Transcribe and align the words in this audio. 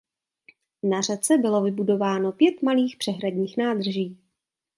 Na 0.83 1.01
řece 1.01 1.37
bylo 1.37 1.61
vybudováno 1.63 2.31
pět 2.31 2.61
malých 2.61 2.95
přehradních 2.97 3.57
nádrží. 3.57 4.17